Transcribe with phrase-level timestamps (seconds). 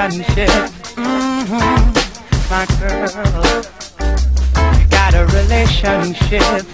[0.00, 0.48] relationship.
[0.96, 1.92] hmm
[2.48, 3.06] My girl,
[4.88, 6.69] got a relationship.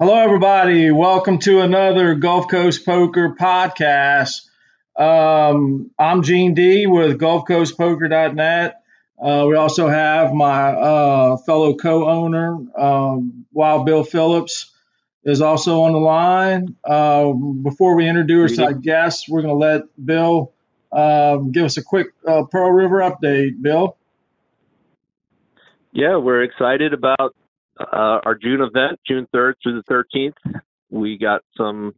[0.00, 0.90] Hello, everybody.
[0.90, 4.40] Welcome to another Gulf Coast Poker podcast.
[4.96, 8.82] Um, I'm Gene D with GulfCoastPoker.net.
[9.22, 14.72] Uh, we also have my uh, fellow co-owner, um, Wild Bill Phillips,
[15.22, 16.74] is also on the line.
[16.82, 20.52] Uh, before we introduce our guests, we're going to let Bill
[20.90, 23.62] um, give us a quick uh, Pearl River update.
[23.62, 23.96] Bill.
[25.92, 27.36] Yeah, we're excited about
[27.80, 30.60] uh, our June event, June 3rd through the 13th.
[30.90, 31.94] We got some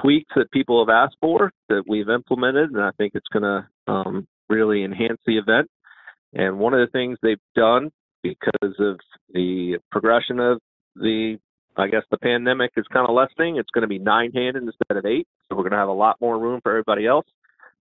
[0.00, 3.92] tweaks that people have asked for that we've implemented, and I think it's going to
[3.92, 5.68] um, really enhance the event.
[6.32, 7.90] And one of the things they've done
[8.22, 8.98] because of
[9.32, 10.58] the progression of
[10.96, 11.38] the,
[11.76, 13.56] I guess the pandemic is kind of lessening.
[13.56, 15.92] It's going to be nine handed instead of eight, so we're going to have a
[15.92, 17.26] lot more room for everybody else.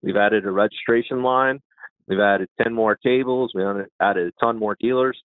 [0.02, 1.60] We've added a registration line.
[2.08, 3.52] We've added 10 more tables.
[3.54, 5.18] We added a ton more dealers.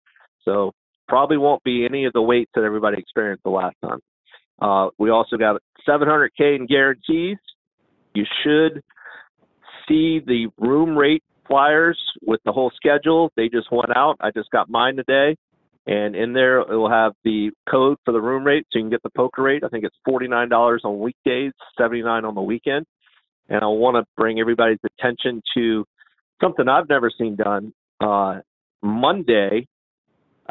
[0.45, 0.73] So
[1.07, 3.99] probably won't be any of the waits that everybody experienced the last time.
[4.61, 7.37] Uh, we also got 700K in guarantees.
[8.13, 8.83] You should
[9.87, 13.31] see the room rate flyers with the whole schedule.
[13.37, 14.17] They just went out.
[14.19, 15.37] I just got mine today.
[15.85, 18.89] And in there, it will have the code for the room rate so you can
[18.89, 19.63] get the poker rate.
[19.63, 22.85] I think it's $49 on weekdays, 79 on the weekend.
[23.47, 25.85] And I want to bring everybody's attention to
[26.41, 27.73] something I've never seen done.
[28.01, 28.41] Uh,
[28.83, 29.65] Monday,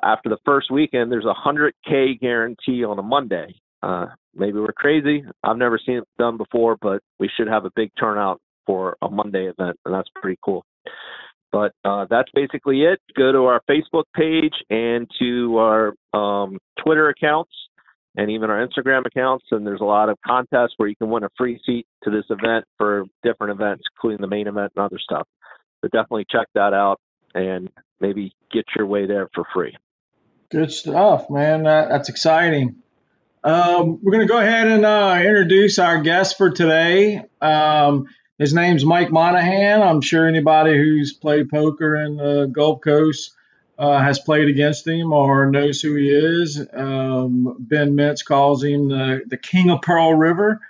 [0.02, 3.54] after the first weekend, there's a 100K guarantee on a Monday.
[3.82, 5.24] Uh, maybe we're crazy.
[5.42, 9.08] I've never seen it done before, but we should have a big turnout for a
[9.08, 10.64] Monday event, and that's pretty cool.
[11.52, 13.00] But uh, that's basically it.
[13.16, 17.52] Go to our Facebook page and to our um, Twitter accounts
[18.16, 19.44] and even our Instagram accounts.
[19.50, 22.24] And there's a lot of contests where you can win a free seat to this
[22.30, 25.26] event for different events, including the main event and other stuff.
[25.80, 26.98] So definitely check that out
[27.34, 27.70] and
[28.00, 29.76] maybe get your way there for free.
[30.50, 31.64] Good stuff, man.
[31.64, 32.76] That, that's exciting.
[33.42, 37.22] Um, we're going to go ahead and uh, introduce our guest for today.
[37.40, 38.08] Um,
[38.38, 39.82] his name's Mike Monaghan.
[39.82, 43.34] I'm sure anybody who's played poker in the Gulf Coast
[43.78, 46.60] uh, has played against him or knows who he is.
[46.72, 50.60] Um, ben Mintz calls him the, the king of Pearl River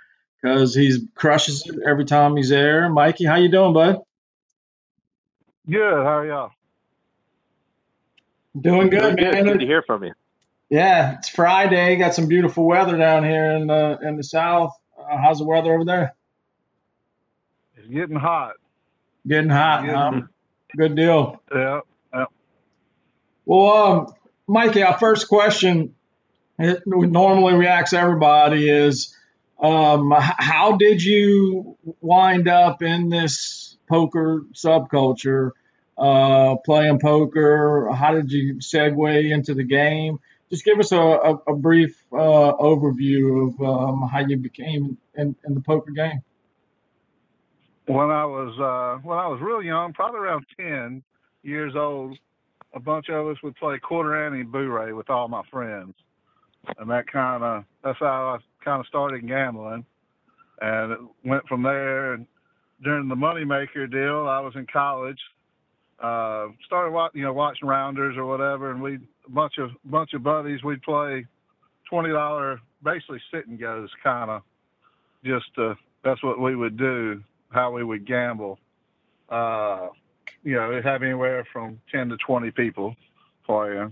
[0.41, 2.89] because he crushes it every time he's there.
[2.89, 4.01] Mikey, how you doing, bud?
[5.69, 5.81] Good.
[5.81, 6.51] How are y'all?
[8.59, 9.33] Doing good, Good.
[9.33, 9.43] man.
[9.45, 10.13] Good to hear from you.
[10.69, 11.95] Yeah, it's Friday.
[11.97, 14.73] Got some beautiful weather down here in the in the south.
[14.97, 16.15] Uh, how's the weather over there?
[17.77, 18.53] It's getting hot.
[19.25, 19.81] Getting hot.
[19.85, 20.21] Getting- huh?
[20.75, 21.41] Good deal.
[21.53, 21.79] Yeah.
[22.13, 22.25] Yeah.
[23.45, 24.07] Well, um,
[24.47, 25.95] Mikey, our first question,
[26.59, 29.15] it, we normally reacts everybody is,
[29.59, 35.51] um, how did you wind up in this poker subculture,
[35.97, 37.89] uh, playing poker?
[37.93, 40.19] How did you segue into the game?
[40.49, 45.35] Just give us a, a, a brief uh, overview of um, how you became in,
[45.45, 46.21] in the poker game.
[47.85, 51.03] When I was uh, when I was real young, probably around ten
[51.43, 52.17] years old,
[52.73, 55.93] a bunch of us would play quarter ante bourrée with all my friends,
[56.77, 59.85] and that kind of that's how I kind of started gambling,
[60.61, 62.13] and it went from there.
[62.13, 62.27] And
[62.83, 65.19] during the moneymaker deal, I was in college.
[66.01, 70.13] Uh, started watching, you know, watching rounders or whatever, and we a bunch of bunch
[70.13, 70.63] of buddies.
[70.63, 71.25] We'd play
[71.89, 74.41] twenty dollar, basically sit and goes, kind of.
[75.25, 75.73] Just uh,
[76.03, 77.23] that's what we would do.
[77.49, 78.59] How we would gamble.
[79.29, 79.87] Uh,
[80.43, 82.95] you know, it had anywhere from ten to twenty people
[83.43, 83.91] playing,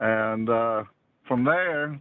[0.00, 0.84] and uh,
[1.26, 1.98] from there,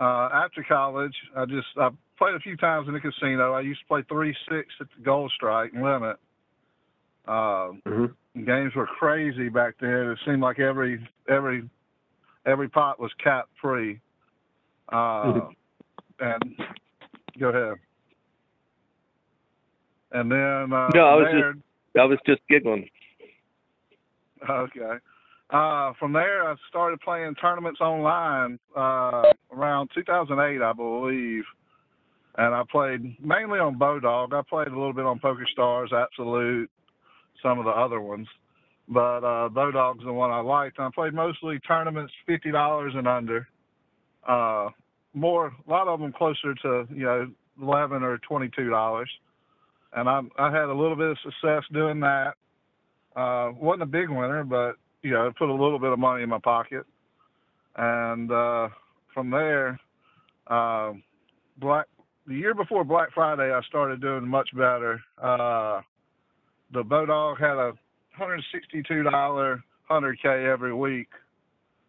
[0.00, 3.52] uh, after college, I just I played a few times in the casino.
[3.52, 6.16] I used to play three six at the Gold Strike and Limit.
[7.26, 8.14] Uh, Mhm.
[8.44, 10.10] games were crazy back then.
[10.10, 11.68] It seemed like every every
[12.44, 14.00] every pot was cap free.
[14.88, 15.54] Uh, Mhm.
[16.20, 16.66] and
[17.38, 17.78] go ahead.
[20.12, 22.90] And then uh, No, I was from there, I was just giggling.
[24.48, 24.98] Okay.
[25.50, 31.44] Uh, from there, I started playing tournaments online uh, around 2008, I believe.
[32.38, 34.32] And I played mainly on Bodog.
[34.32, 36.70] I played a little bit on Poker Stars, Absolute,
[37.42, 38.26] some of the other ones.
[38.88, 40.78] But uh, Bodog's the one I liked.
[40.78, 43.46] I played mostly tournaments, fifty dollars and under.
[44.26, 44.70] Uh,
[45.14, 47.30] more, a lot of them closer to you know
[47.60, 49.10] eleven or twenty-two dollars.
[49.94, 52.32] And I, I had a little bit of success doing that.
[53.14, 56.28] Uh, wasn't a big winner, but you know, put a little bit of money in
[56.28, 56.84] my pocket.
[57.76, 58.68] And uh,
[59.14, 59.78] from there,
[60.46, 60.92] uh,
[61.58, 61.86] Black
[62.26, 65.00] the year before Black Friday, I started doing much better.
[65.20, 65.80] Uh,
[66.72, 67.72] the Bodog had a
[68.18, 71.08] $162 100K every week,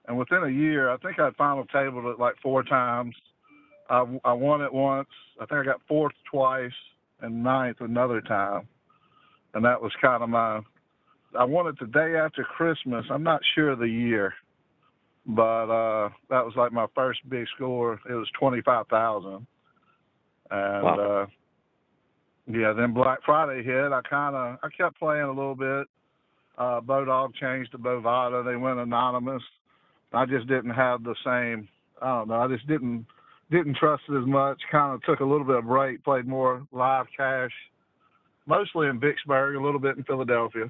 [0.07, 3.15] and within a year, I think I final tabled it like four times.
[3.89, 5.09] I, I won it once.
[5.39, 6.71] I think I got fourth twice
[7.21, 8.67] and ninth another time,
[9.53, 10.61] and that was kind of my
[11.37, 13.05] I won it the day after Christmas.
[13.09, 14.33] I'm not sure of the year,
[15.25, 17.99] but uh, that was like my first big score.
[18.09, 19.47] It was twenty five thousand,
[20.51, 21.23] and Wow.
[21.23, 21.25] uh,
[22.47, 22.73] yeah.
[22.73, 23.91] Then Black Friday hit.
[23.91, 25.88] I kind of I kept playing a little bit.
[26.57, 28.45] Uh, Bodog changed to Bovada.
[28.45, 29.41] They went anonymous.
[30.13, 31.67] I just didn't have the same.
[32.01, 32.35] I don't know.
[32.41, 33.05] I just didn't
[33.51, 34.62] didn't trust it as much.
[34.71, 36.03] Kind of took a little bit of break.
[36.03, 37.51] Played more live cash,
[38.45, 40.69] mostly in Vicksburg, a little bit in Philadelphia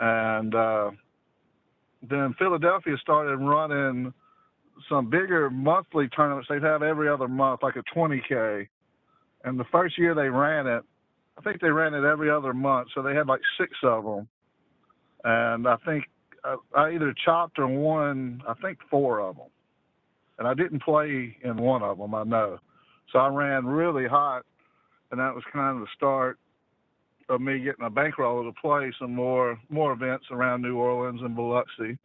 [0.00, 0.90] and uh,
[2.08, 4.12] then Philadelphia started running
[4.88, 6.48] some bigger monthly tournaments.
[6.48, 8.68] They'd have every other month, like a 20k.
[9.48, 10.82] And the first year they ran it,
[11.38, 14.28] I think they ran it every other month, so they had like six of them.
[15.24, 16.04] And I think
[16.44, 19.46] I, I either chopped or won, I think four of them.
[20.38, 22.58] And I didn't play in one of them, I know.
[23.12, 24.44] So I ran really hot,
[25.10, 26.38] and that was kind of the start
[27.30, 31.34] of me getting a bankroll to play some more more events around New Orleans and
[31.34, 31.98] Biloxi.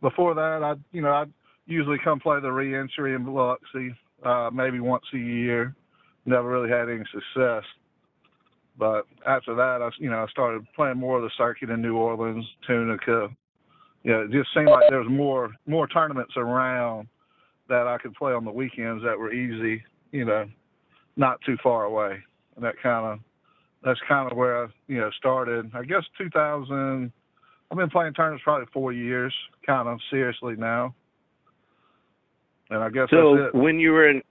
[0.00, 1.32] Before that, I you know I'd
[1.66, 5.74] usually come play the reentry in Biloxi, uh, maybe once a year.
[6.26, 7.62] Never really had any success.
[8.78, 11.96] But after that, I you know I started playing more of the circuit in New
[11.96, 13.28] Orleans, Tunica.
[14.02, 17.08] You know, it just seemed like there was more more tournaments around
[17.68, 19.82] that I could play on the weekends that were easy.
[20.12, 20.46] You know,
[21.16, 22.18] not too far away,
[22.56, 23.18] and that kind of
[23.82, 25.70] that's kind of where I, you know, started.
[25.74, 27.12] I guess 2000.
[27.70, 30.94] I've been playing tournaments probably four years, kind of seriously now.
[32.70, 34.22] And I guess So when you were in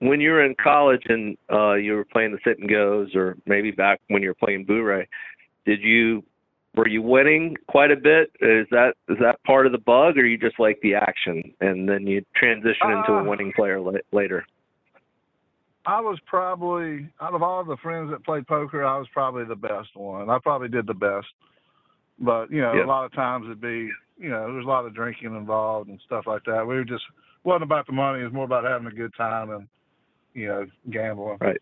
[0.00, 3.36] when you were in college and uh, you were playing the sit and goes, or
[3.46, 5.06] maybe back when you were playing bourré,
[5.66, 6.22] did you
[6.76, 8.30] were you winning quite a bit?
[8.40, 11.88] Is that is that part of the bug, or you just like the action and
[11.88, 14.46] then you transition into a Uh, winning player la- later?
[15.86, 19.56] I was probably out of all the friends that played poker, I was probably the
[19.56, 20.28] best one.
[20.28, 21.26] I probably did the best.
[22.20, 22.84] But you know, Yeah.
[22.84, 23.90] a lot of times it'd be
[24.20, 26.66] you know, there was a lot of drinking involved and stuff like that.
[26.66, 27.04] We were just
[27.44, 28.20] wasn't about the money.
[28.20, 29.68] It was more about having a good time and
[30.34, 31.38] you know gambling.
[31.40, 31.60] Right.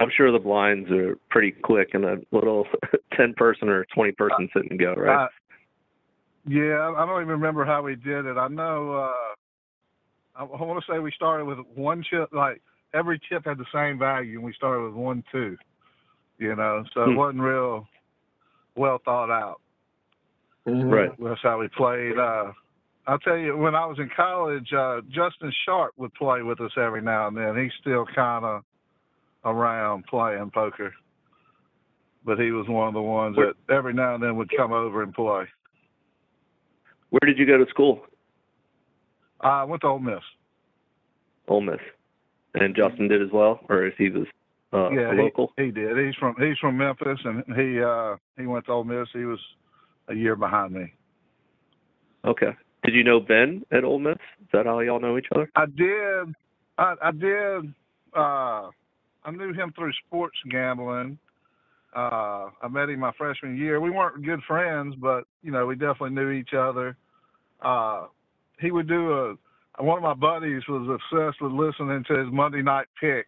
[0.00, 2.66] I'm sure the blinds are pretty quick in a little
[3.16, 5.24] 10 person or 20 person sit and go, right?
[5.24, 5.28] Uh,
[6.46, 8.36] yeah, I don't even remember how we did it.
[8.36, 8.92] I know.
[8.92, 9.34] uh
[10.36, 12.28] I, I want to say we started with one chip.
[12.32, 12.62] Like
[12.94, 15.56] every chip had the same value, and we started with one two.
[16.38, 17.10] You know, so Hmm.
[17.10, 17.88] it wasn't real
[18.76, 19.60] well thought out.
[20.66, 20.92] Mhm.
[20.92, 21.10] Right.
[21.18, 22.18] That's how we played.
[22.18, 22.52] Uh,
[23.08, 26.72] I'll tell you, when I was in college, uh, Justin Sharp would play with us
[26.76, 27.56] every now and then.
[27.56, 28.62] He's still kind of
[29.46, 30.92] around playing poker,
[32.22, 35.02] but he was one of the ones that every now and then would come over
[35.02, 35.44] and play.
[37.08, 38.02] Where did you go to school?
[39.40, 40.20] I went to Ole Miss.
[41.48, 41.80] Ole Miss.
[42.52, 44.26] And Justin did as well, or is he was
[44.74, 45.54] uh, yeah, local?
[45.56, 45.96] He, he did.
[45.96, 49.08] He's from he's from Memphis, and he uh, he went to Ole Miss.
[49.14, 49.38] He was
[50.08, 50.92] a year behind me.
[52.26, 52.54] Okay.
[52.88, 54.14] Did you know Ben at Ole Miss?
[54.40, 55.50] Is that how y'all know each other?
[55.54, 56.34] I did.
[56.78, 57.74] I, I did.
[58.16, 58.70] Uh,
[59.24, 61.18] I knew him through sports gambling.
[61.94, 63.78] Uh, I met him my freshman year.
[63.78, 66.96] We weren't good friends, but you know, we definitely knew each other.
[67.60, 68.06] Uh,
[68.58, 69.82] he would do a.
[69.84, 73.26] One of my buddies was obsessed with listening to his Monday night pick.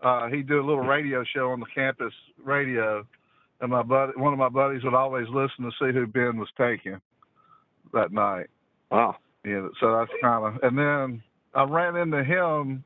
[0.00, 3.04] Uh, he'd do a little radio show on the campus radio,
[3.62, 6.48] and my buddy, one of my buddies, would always listen to see who Ben was
[6.56, 7.00] taking
[7.92, 8.46] that night.
[8.90, 9.16] Wow.
[9.44, 11.22] Yeah, so that's kind of, and then
[11.54, 12.84] I ran into him.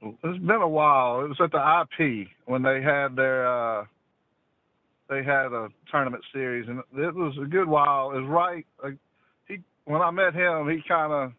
[0.00, 1.24] It's been a while.
[1.24, 3.84] It was at the IP when they had their, uh,
[5.08, 8.12] they had a tournament series, and it was a good while.
[8.12, 8.66] It was right.
[9.48, 11.32] He when I met him, he kind of,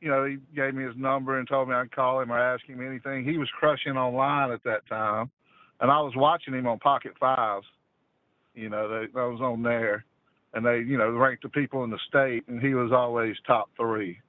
[0.00, 2.64] you know, he gave me his number and told me I'd call him or ask
[2.64, 3.24] him anything.
[3.24, 5.30] He was crushing online at that time,
[5.80, 7.66] and I was watching him on Pocket Fives.
[8.54, 10.04] You know, they, I was on there
[10.54, 13.70] and they, you know, ranked the people in the state, and he was always top
[13.76, 14.20] three.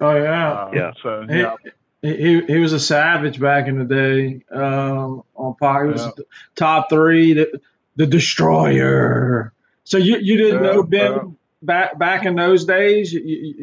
[0.00, 0.52] Oh yeah.
[0.52, 0.92] Uh, Yeah.
[1.02, 1.56] So He, yeah,
[2.02, 4.42] he he was a savage back in the day.
[4.50, 6.10] Um, on Pocket, he was Yeah.
[6.16, 6.24] the
[6.56, 7.60] top three, the,
[7.96, 9.52] the destroyer.
[9.84, 11.22] So you you didn't Yeah, know Ben yeah.
[11.62, 13.12] back back in those days.
[13.12, 13.54] You, you,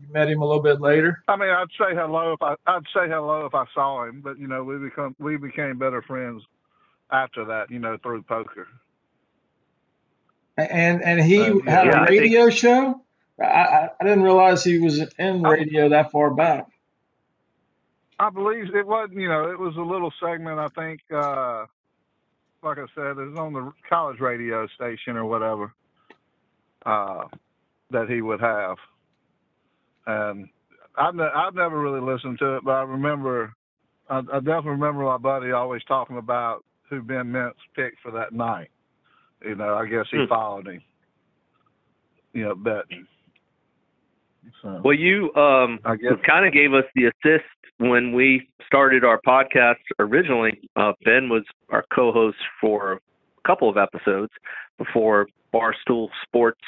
[0.00, 1.22] you met him a little bit later.
[1.28, 4.38] I mean, I'd say hello if I, I'd say hello if I saw him, but
[4.38, 6.42] you know, we become, we became better friends
[7.10, 8.66] after that, you know, through poker.
[10.56, 13.00] And and he Uh, had Yeah, a I think- radio show.
[13.38, 16.66] I, I didn't realize he was in radio that far back.
[18.18, 20.58] I believe it wasn't, you know, it was a little segment.
[20.58, 21.66] I think, uh,
[22.62, 25.74] like I said, it was on the college radio station or whatever
[26.86, 27.24] uh,
[27.90, 28.78] that he would have,
[30.06, 30.48] and
[30.96, 33.52] I've ne- I've never really listened to it, but I remember,
[34.08, 38.32] I, I definitely remember my buddy always talking about who Ben Mintz picked for that
[38.32, 38.70] night.
[39.46, 40.26] You know, I guess he Hmm.
[40.26, 40.82] followed him.
[42.32, 43.06] You know, betting.
[44.62, 47.44] So Well, you um, I guess kind of gave us the assist
[47.78, 50.60] when we started our podcast originally.
[50.76, 53.00] Uh, ben was our co-host for a
[53.46, 54.32] couple of episodes
[54.78, 56.60] before Barstool Sports,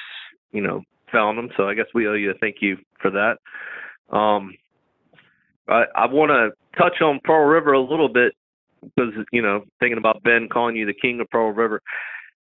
[0.52, 0.82] you know,
[1.12, 1.50] found him.
[1.56, 3.38] So I guess we owe you a thank you for that.
[4.16, 4.54] Um,
[5.68, 8.32] I, I want to touch on Pearl River a little bit
[8.82, 11.80] because you know, thinking about Ben calling you the king of Pearl River.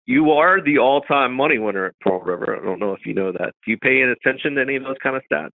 [0.06, 2.60] You are the all-time money winner at Pearl River.
[2.60, 3.54] I don't know if you know that.
[3.64, 5.52] Do you pay any attention to any of those kind of stats?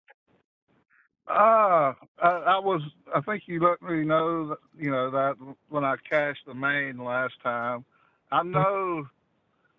[1.27, 2.81] Uh, I, I was.
[3.15, 4.47] I think you let me know.
[4.47, 5.35] That, you know that
[5.69, 7.85] when I cashed the main last time,
[8.31, 9.07] I know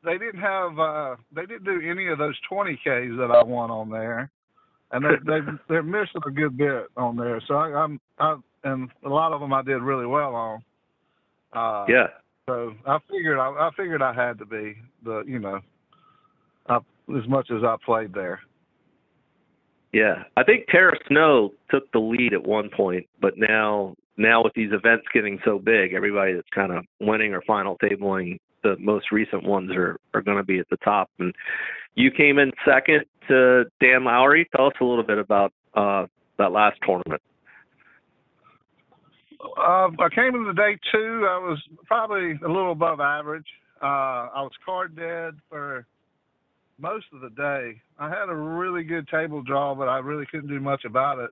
[0.04, 0.78] they didn't have.
[0.78, 4.30] uh They didn't do any of those twenty Ks that I won on there,
[4.92, 7.40] and they they they're missing a good bit on there.
[7.48, 8.00] So I, I'm.
[8.20, 10.62] I and a lot of them I did really well on.
[11.52, 12.06] Uh, Yeah.
[12.50, 15.60] So I figured I, I figured I had to be the you know,
[16.68, 16.78] I,
[17.16, 18.40] as much as I played there.
[19.92, 24.52] Yeah, I think Tara Snow took the lead at one point, but now now with
[24.54, 29.12] these events getting so big, everybody that's kind of winning or final tabling, the most
[29.12, 31.08] recent ones are are going to be at the top.
[31.20, 31.32] And
[31.94, 34.48] you came in second to Dan Lowry.
[34.56, 36.06] Tell us a little bit about uh,
[36.38, 37.22] that last tournament.
[39.42, 41.26] Uh, I came into day two.
[41.28, 43.46] I was probably a little above average.
[43.82, 45.86] Uh, I was card dead for
[46.78, 47.80] most of the day.
[47.98, 51.30] I had a really good table draw, but I really couldn't do much about it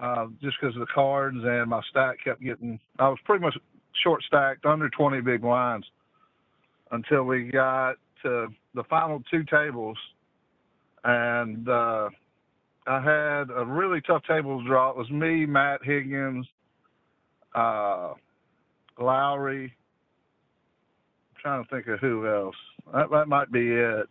[0.00, 2.78] uh, just because of the cards and my stack kept getting.
[2.98, 3.56] I was pretty much
[4.02, 5.86] short stacked, under 20 big blinds
[6.90, 9.96] until we got to the final two tables,
[11.04, 12.08] and uh,
[12.86, 14.90] I had a really tough table draw.
[14.90, 16.46] It was me, Matt Higgins,
[17.54, 18.14] uh,
[18.98, 19.64] Lowry.
[19.64, 22.56] I'm trying to think of who else.
[22.92, 24.06] That, that might be it.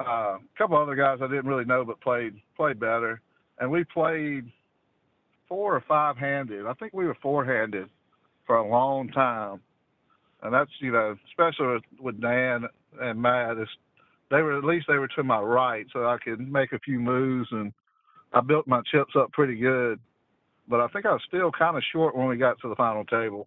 [0.00, 3.20] uh, a couple other guys I didn't really know but played played better,
[3.58, 4.44] and we played
[5.48, 6.66] four or five handed.
[6.66, 7.88] I think we were four handed
[8.46, 9.60] for a long time,
[10.42, 12.64] and that's you know especially with, Dan
[13.00, 13.56] and Matt.
[14.30, 16.98] They were at least they were to my right, so I could make a few
[16.98, 17.72] moves, and
[18.32, 20.00] I built my chips up pretty good.
[20.68, 23.04] But I think I was still kind of short when we got to the final
[23.04, 23.46] table.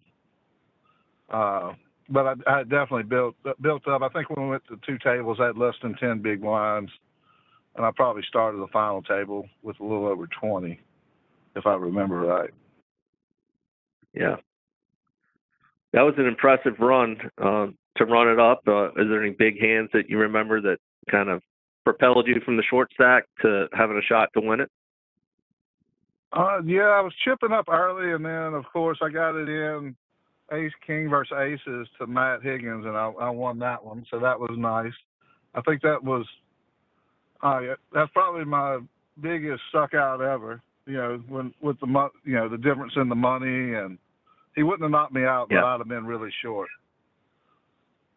[1.30, 1.72] Uh,
[2.08, 4.02] but I, I definitely built built up.
[4.02, 6.90] I think when we went to two tables, I had less than ten big blinds,
[7.76, 10.80] and I probably started the final table with a little over twenty,
[11.54, 12.50] if I remember right.
[14.14, 14.36] Yeah,
[15.92, 17.66] that was an impressive run uh,
[17.96, 18.62] to run it up.
[18.66, 20.78] Uh, is there any big hands that you remember that
[21.10, 21.42] kind of
[21.84, 24.70] propelled you from the short stack to having a shot to win it?
[26.32, 29.96] Uh, yeah, I was chipping up early, and then of course I got it in
[30.52, 34.38] ace king versus aces to Matt Higgins, and I, I won that one, so that
[34.38, 34.92] was nice.
[35.54, 36.26] I think that was
[37.42, 37.60] uh,
[37.92, 38.78] that's probably my
[39.20, 40.60] biggest suck out ever.
[40.86, 43.98] You know, when with the mo- you know the difference in the money, and
[44.54, 45.64] he wouldn't have knocked me out, but Yeah.
[45.64, 46.68] I'd have been really short.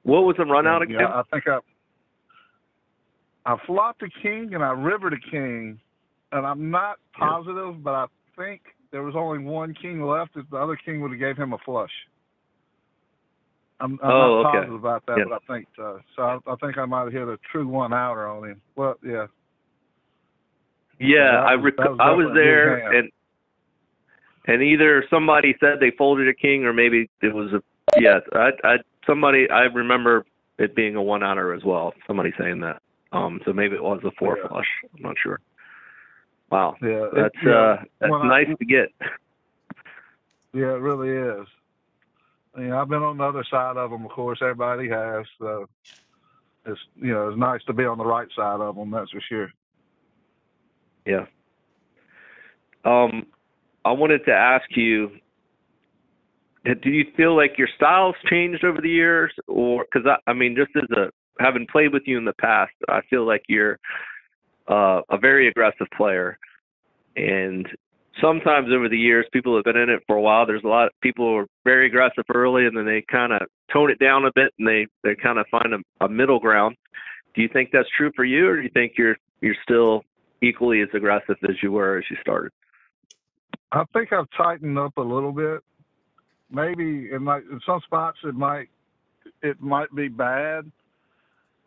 [0.04, 1.00] What was the run out again?
[1.00, 1.60] yeah, I think I
[3.46, 5.80] I flopped a king and I rivered a king,
[6.32, 7.28] and I'm not Yeah.
[7.28, 8.06] positive, but I
[8.38, 10.36] think there was only one king left.
[10.36, 11.92] If the other king would have gave him a flush.
[13.80, 14.58] I'm, I'm Oh, not okay.
[14.60, 15.24] positive about that, Yeah.
[15.30, 16.00] but I think so.
[16.16, 18.62] So I, I think I might have hit a true one outer on him.
[18.76, 19.26] Well, yeah,
[21.00, 23.12] Yeah, I was- rec- was I was definitely a big there, and
[24.48, 27.64] and either somebody said they folded a king, or maybe it was a
[28.00, 28.20] yeah.
[28.34, 30.26] I I somebody I remember
[30.60, 31.94] it being a one outer as well.
[32.06, 32.82] Somebody saying that.
[33.14, 34.48] Um, so maybe it was a four Yeah.
[34.48, 34.68] flush.
[34.96, 35.40] I'm not sure.
[36.52, 37.06] Wow, yeah.
[37.06, 38.90] it- that's yeah, uh that's I- nice to get.
[40.54, 41.48] Yeah, it really is.
[42.58, 44.40] You know, I've been on the other side of them, of course.
[44.42, 45.26] Everybody has.
[45.40, 45.66] So
[46.66, 48.92] it's you know, it's nice to be on the right side of them.
[48.92, 49.50] That's for sure.
[51.06, 51.26] Yeah.
[52.84, 53.28] Um,
[53.86, 55.12] I wanted to ask you,
[56.66, 60.56] do you feel like your style's changed over the years, or because I, I mean,
[60.58, 61.12] just as a
[61.42, 63.80] having played with you in the past, I feel like you're
[64.72, 66.38] uh, a very aggressive player,
[67.18, 67.68] and
[68.22, 70.46] sometimes over the years, people have been in it for a while.
[70.46, 73.42] There's a lot of people who are very aggressive early, and then they kind of
[73.72, 76.78] tone it down a bit, and they they kind of find a, a middle ground.
[77.36, 80.04] Do you think that's true for you, or do you think you're you're still
[80.42, 82.52] equally as aggressive as you were as you started?
[83.74, 85.62] I think I've tightened up a little bit.
[86.50, 88.70] Maybe in like in some spots it might
[89.42, 90.72] it might be bad.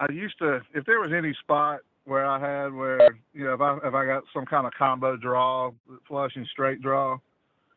[0.01, 3.01] I used to if there was any spot where I had where
[3.33, 5.71] you know if I if I got some kind of combo draw,
[6.07, 7.19] flush and straight draw,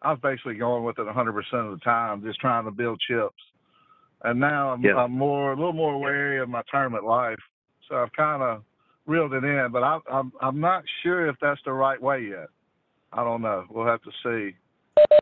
[0.01, 3.35] I was basically going with it 100% of the time, just trying to build chips.
[4.23, 4.95] And now I'm, Yeah.
[4.95, 7.39] I'm more a little more wary of my tournament life,
[7.87, 8.63] so I've kind of
[9.05, 9.69] reeled it in.
[9.71, 12.47] But I, I'm I'm not sure if that's the right way yet.
[13.13, 13.65] I don't know.
[13.69, 14.55] We'll have to see.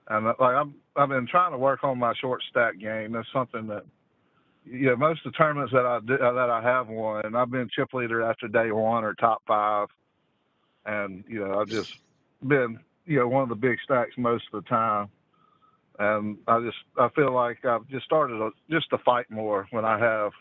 [0.09, 3.11] And uh, like I'm, I've been trying to work on my short stack game.
[3.11, 3.83] That's something that,
[4.69, 7.93] yeah, most of the tournaments that I do, that I have won, I've been chip
[7.93, 9.88] leader after day one or top five,
[10.86, 11.89] and you know I've just
[12.47, 15.10] been you know one of the big stacks most of the time.
[15.97, 19.86] And I just I feel like I've just started to, just to fight more when
[19.86, 20.32] I have,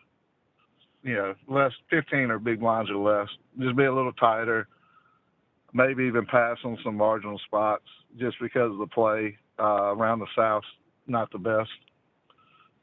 [1.05, 3.29] you know, less 15 or big blinds or less.
[3.61, 4.69] Just be a little tighter
[5.77, 7.83] maybe even pass on some marginal spots
[8.17, 10.63] just because of the play uh, around the south
[11.07, 11.71] not the best.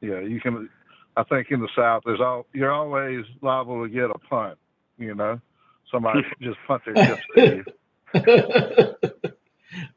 [0.00, 0.68] Yeah, you can.
[1.16, 4.58] I think in the south, there's all you're always liable to get a punt.
[4.98, 5.40] You know,
[5.90, 7.64] somebody just punt their chips to you.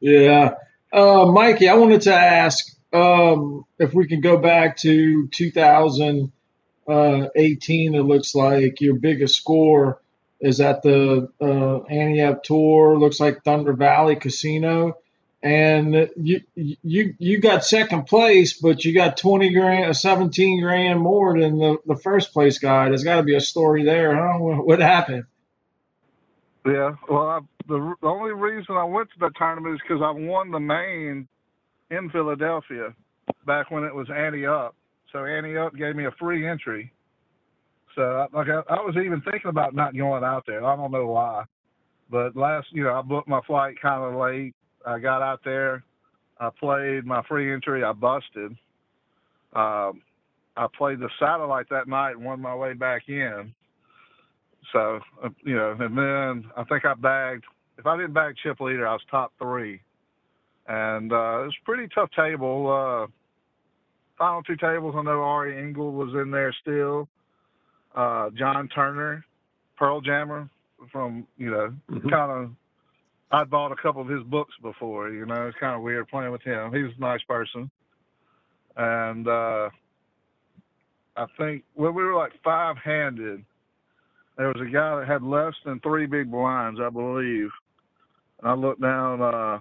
[0.00, 0.54] yeah.
[0.92, 7.94] Uh, Mikey, I wanted to ask um, if we can go back to 2018.
[7.94, 10.00] It looks like your biggest score
[10.40, 12.98] is at the uh, Ante Up Tour.
[12.98, 14.98] Looks like Thunder Valley Casino,
[15.46, 20.98] and you you you got second place, but you got 20 grand, uh, 17 grand
[20.98, 22.88] more than the, the first place guy.
[22.88, 24.38] There's got to be a story there, huh?
[24.38, 25.24] What, happened?
[26.66, 30.10] Yeah, well, I, the, the only reason I went to that tournament is because I
[30.10, 31.28] won the main
[31.92, 32.92] in Philadelphia
[33.46, 34.74] back when it was Ante Up.
[35.12, 36.92] So Ante Up gave me a free entry.
[37.94, 40.64] So I, like I, I was even thinking about not going out there.
[40.64, 41.44] I don't know why,
[42.10, 44.55] but last you know I booked my flight kind of late.
[44.86, 45.82] I got out there,
[46.38, 47.82] I played my free entry.
[47.82, 48.56] I busted.
[49.54, 50.02] Um,
[50.56, 53.52] I played the satellite that night and won my way back in.
[54.72, 57.44] So, uh, you know, and then I think I bagged,
[57.78, 59.80] if I didn't bag chip leader, I was top three.
[60.68, 62.68] And uh, it was a pretty tough table.
[62.68, 63.06] Uh,
[64.18, 67.08] final two tables, I know Ari Engel was in there still.
[67.94, 69.24] Uh, John Turner
[69.76, 70.48] Pearl Jammer
[70.90, 72.10] from you know Mhm.
[72.10, 72.50] kind of.
[73.30, 75.10] I'd bought a couple of his books before.
[75.10, 76.72] You know, it's kind of weird playing with him.
[76.72, 77.70] He was a nice person,
[78.76, 79.70] and uh,
[81.16, 83.44] I think when we were like five handed,
[84.36, 87.50] there was a guy that had less than three big blinds, I believe.
[88.40, 89.60] And I looked down uh,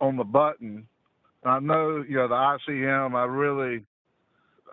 [0.00, 0.86] on the button.
[1.42, 2.34] And I know, you know, the
[2.68, 3.14] ICM.
[3.14, 3.84] I really,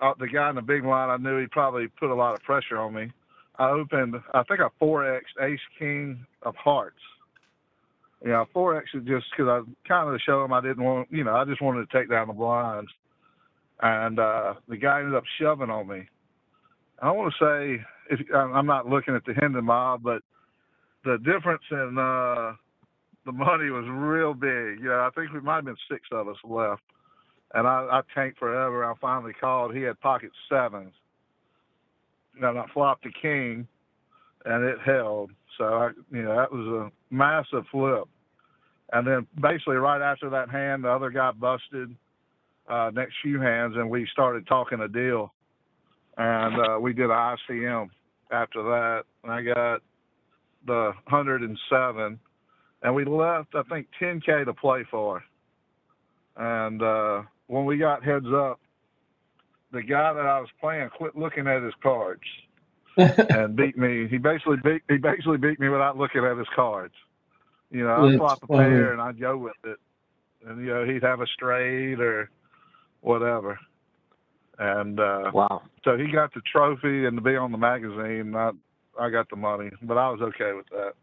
[0.02, 1.10] uh, the guy in the big line.
[1.10, 3.12] I knew he probably put a lot of pressure on me.
[3.58, 7.00] I opened, I think I four X Ace King of Hearts.
[8.24, 10.84] You know, four X is just because I kind of to show him I didn't
[10.84, 12.90] want, you know, I just wanted to take down the blinds.
[13.82, 16.10] And uh, the guy ended up shoving on me.
[17.00, 20.24] I want to say, if I'm not looking at the Hendon mob, but
[21.06, 22.54] the difference in uh,
[23.26, 24.80] the money was real big.
[24.80, 26.82] You know, I think we might have been six of us left,
[27.54, 28.84] and I, I tanked forever.
[28.84, 29.76] I finally called.
[29.76, 30.94] He had pocket sevens,
[32.36, 33.68] and I flopped the king,
[34.46, 35.32] and it held.
[35.58, 38.04] So I, you know, that was a massive flip.
[38.94, 41.94] And then basically right after that hand, the other guy busted
[42.70, 45.34] uh, next few hands, and we started talking a deal.
[46.18, 47.90] And uh, we did an ICM
[48.32, 49.82] after that, and I got
[50.66, 52.20] the 107,
[52.84, 55.24] and we left I think 10k to play for,
[56.36, 58.60] and uh, when we got heads up,
[59.72, 62.22] the guy that I was playing quit looking at his cards
[63.30, 64.08] and beat me.
[64.10, 66.96] He basically beat he basically beat me without looking at his cards.
[67.72, 69.78] You know, I'd flop a pair and I'd go with it,
[70.48, 72.30] and you know he'd have a straight or
[73.02, 73.60] whatever,
[74.60, 75.00] and.
[75.00, 75.64] uh Wow.
[75.86, 78.36] so he got the trophy and to be on the magazine.
[78.36, 78.52] I
[79.00, 80.94] I got the money, but I was okay with that.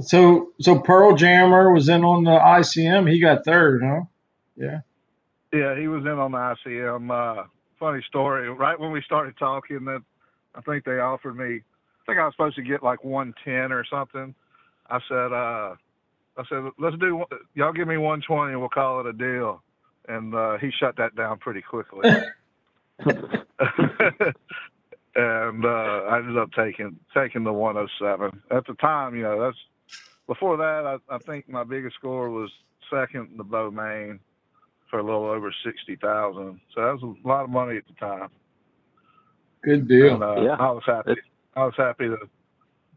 [0.00, 3.10] So so Pearl Jammer was in on the ICM.
[3.10, 4.02] He got third, huh?
[4.56, 4.80] Yeah.
[5.52, 7.10] Yeah, he was in on the ICM.
[7.10, 7.44] Uh,
[7.80, 8.50] funny story.
[8.50, 10.02] Right when we started talking, that
[10.54, 11.56] I think they offered me.
[11.56, 14.34] I think I was supposed to get like 110 or something.
[14.88, 15.74] I said, uh,
[16.36, 17.24] I said, let's do.
[17.54, 19.62] Y'all give me 120, and we'll call it a deal.
[20.08, 22.08] And uh, he shut that down pretty quickly.
[25.18, 28.42] and uh, I ended up taking taking the 107.
[28.50, 29.56] At the time, you know, that's
[30.26, 30.98] before that.
[31.10, 32.50] I, I think my biggest score was
[32.90, 34.20] second in the Beau Main
[34.90, 36.60] for a little over sixty thousand.
[36.74, 38.28] So that was a lot of money at the time.
[39.62, 40.14] Good deal.
[40.14, 40.56] And, uh, Yeah.
[40.58, 41.12] I was happy.
[41.12, 42.18] It's- I was happy to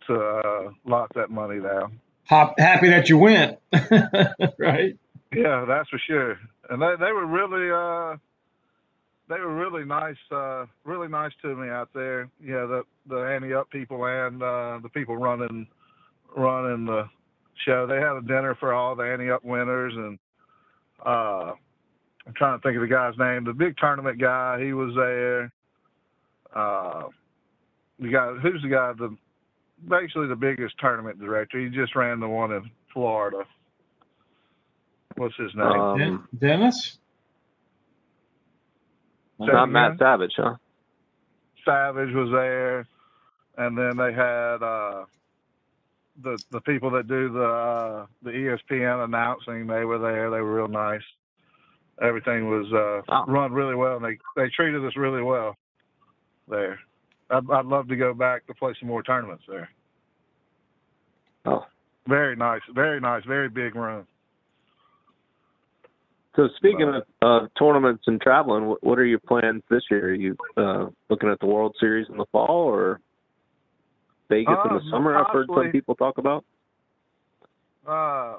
[0.07, 1.99] to uh, lock that money down.
[2.25, 3.59] Hop, happy that you went.
[4.57, 4.97] right.
[5.33, 6.37] Yeah, that's for sure.
[6.69, 8.17] And they they were really uh
[9.29, 12.29] they were really nice uh really nice to me out there.
[12.43, 15.67] Yeah, the the Ante Up people and uh the people running
[16.35, 17.07] running the
[17.65, 17.85] show.
[17.87, 20.19] They had a dinner for all the Ante Up winners and
[21.05, 21.53] uh
[22.27, 23.43] I'm trying to think of the guy's name.
[23.45, 25.51] The big tournament guy, he was there.
[26.55, 27.03] Uh
[27.99, 29.15] the guy who's the guy the
[29.87, 31.59] basically the biggest tournament director.
[31.59, 33.43] He just ran the one in Florida.
[35.15, 35.65] What's his name?
[35.67, 36.97] Um, Den- Dennis?
[39.39, 39.97] Not it Matt?
[39.97, 40.55] Savage, huh?
[41.65, 42.85] Savage was there,
[43.57, 45.05] and then they had uh,
[46.21, 49.67] the the people that do the uh, the ESPN announcing.
[49.67, 50.29] They were there.
[50.29, 51.01] They were real nice.
[52.01, 53.25] Everything was uh, Oh.
[53.27, 55.55] run really well, and they they treated us really well
[56.51, 56.79] there.
[57.31, 59.69] I'd, I'd love to go back to play some more tournaments there.
[61.45, 61.65] Oh.
[62.07, 64.05] Very nice, very nice, very big room.
[66.35, 67.01] So speaking Right.
[67.21, 70.09] of uh, tournaments and traveling, what, what are your plans this year?
[70.09, 72.99] Are you uh, looking at the World Series in the fall or
[74.29, 75.17] Vegas in Uh, the summer?
[75.17, 76.45] I've heard some people talk about.
[77.85, 78.35] Uh,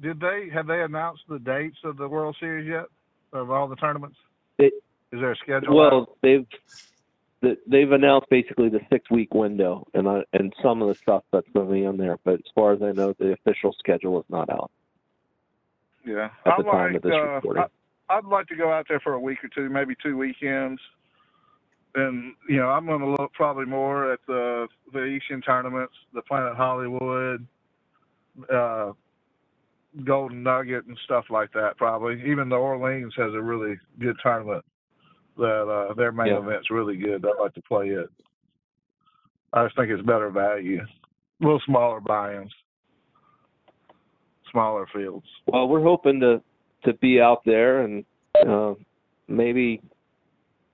[0.00, 2.86] did they have they announced the dates of the World Series yet
[3.32, 4.16] of all the tournaments?
[4.58, 4.74] It-
[5.12, 5.80] Is there a schedule?
[5.80, 5.92] out?
[5.92, 6.46] Well, they've
[7.42, 11.24] th- they've announced basically the six week window, and I, and some of the stuff
[11.32, 12.18] that's going to be on there.
[12.24, 14.70] But as far as I know, the official schedule is not out
[16.06, 17.64] Yeah, at I the time like, of this uh, recording.
[18.08, 20.80] I, I'd like to go out there for a week or two, maybe two weekends.
[21.94, 26.22] And you know, I'm going to look probably more at the the Asian tournaments, the
[26.22, 27.46] Planet Hollywood,
[28.52, 28.92] uh,
[30.02, 31.76] Golden Nugget, and stuff like that.
[31.76, 34.64] Probably even the Orleans has a really good tournament.
[35.36, 36.38] That uh, their main Yeah.
[36.38, 37.24] event's really good.
[37.24, 38.08] I'd like to play it.
[39.52, 42.52] I just think it's better value, a little smaller buy-ins,
[44.50, 45.26] smaller fields.
[45.46, 46.42] Well, we're hoping to
[46.84, 48.04] to be out there and
[48.46, 48.74] uh,
[49.28, 49.80] maybe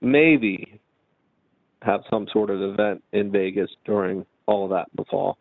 [0.01, 0.79] maybe
[1.81, 5.37] have some sort of event in Vegas during all of that in the fall.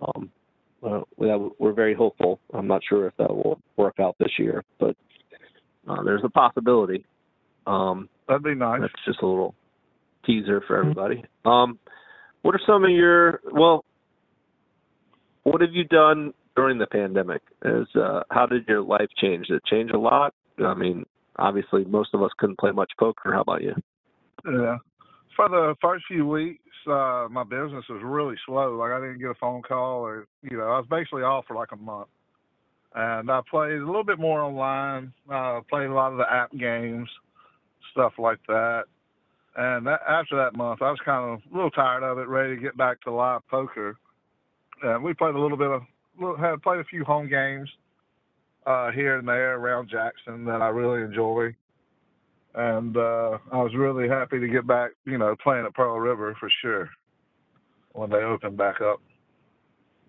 [0.00, 0.30] Um,
[0.82, 2.40] uh, we're very hopeful.
[2.54, 4.96] I'm not sure if that will work out this year, but
[5.88, 7.04] uh, there's a possibility.
[7.66, 8.80] Um, That'd be nice.
[8.80, 9.54] that's just a little
[10.24, 11.24] teaser for everybody.
[11.44, 11.78] Um,
[12.42, 13.84] what are some of your well?
[15.44, 17.42] what have you done during the pandemic?
[17.64, 19.46] As uh, how did your life change?
[19.46, 20.34] Did it change a lot?
[20.64, 21.04] I mean,
[21.36, 23.32] obviously, most of us couldn't play much poker.
[23.32, 23.74] How about you?
[24.44, 24.78] Yeah.
[25.36, 28.76] For the first few weeks, uh, my business was really slow.
[28.76, 31.56] Like I didn't get a phone call, or you know, I was basically off for
[31.56, 32.08] like a month.
[32.94, 35.12] And I played a little bit more online.
[35.32, 37.08] Uh, played a lot of the app games,
[38.00, 38.84] stuff like that.
[39.56, 42.54] And that, after that month, I was kind of a little tired of it, ready
[42.54, 43.98] to get back to live poker.
[44.82, 45.82] And we played a little bit of,
[46.38, 47.68] had played a few home games
[48.66, 51.54] uh, here and there around Jackson that I really enjoy.
[52.54, 56.34] And uh, I was really happy to get back, you know, playing at Pearl River
[56.40, 56.88] for sure
[57.92, 59.00] when they opened back up,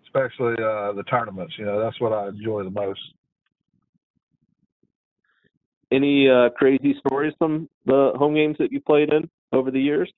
[0.05, 1.55] especially uh, the tournaments.
[1.57, 3.01] You know, that's what I enjoy the most.
[5.91, 10.11] Any uh, crazy stories from the home games that you played in over the years?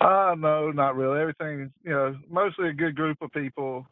[0.00, 1.20] Uh, no, not really.
[1.20, 3.86] Everything's, you know, mostly a good group of people.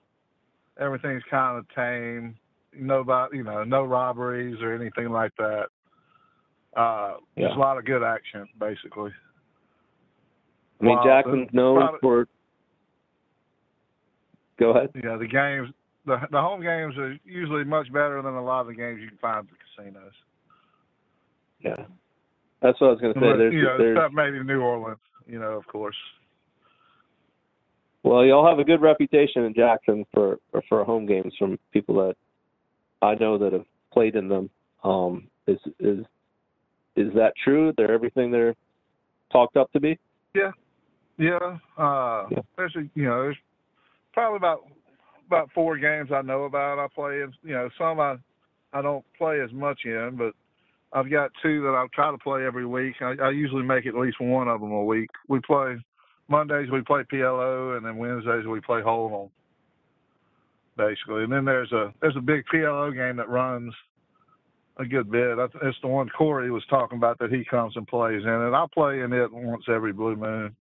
[0.80, 2.36] Everything's kind of tame.
[2.76, 5.66] Nobody, you know, no robberies or anything like that.
[6.76, 7.48] Uh, Yeah.
[7.48, 9.12] Just a lot of good action, basically.
[10.80, 12.28] I mean, Jackson's known probably- for.
[14.58, 14.90] Go ahead.
[14.94, 15.70] Yeah, the games,
[16.06, 19.08] the the home games are usually much better than a lot of the games you
[19.08, 20.12] can find at the casinos.
[21.60, 21.86] Yeah,
[22.60, 23.26] that's what I was going to say.
[23.32, 24.98] But, There's, you know, there's, except maybe New Orleans.
[25.26, 25.96] You know, of course.
[28.02, 30.38] well, y'all have a good reputation in Jackson for
[30.68, 32.14] for home games from people that
[33.00, 34.50] I know that have played in them.
[34.82, 36.04] Um, is is
[36.96, 37.72] is that true?
[37.76, 38.54] They're everything they're
[39.32, 39.98] talked up to be.
[40.34, 40.52] Yeah.
[41.18, 41.58] yeah.
[41.76, 42.38] Uh, Yeah.
[42.56, 43.36] there's a, you know, there's
[44.12, 44.66] probably about
[45.34, 46.78] about four games I know about.
[46.78, 48.16] I play in, you know, some I
[48.72, 50.32] I don't play as much in, but
[50.92, 52.94] I've got two that I try to play every week.
[53.00, 55.10] I, I usually make at least one of them a week.
[55.28, 55.76] We play
[56.28, 59.30] Mondays we play PLO, and then Wednesdays we play Hold'em,
[60.76, 61.24] basically.
[61.24, 63.74] And then there's a there's a big PLO game that runs
[64.78, 65.36] a good bit.
[65.36, 68.56] That's it's the one Corey was talking about that he comes and plays in, and
[68.56, 70.54] I play in it once every blue moon.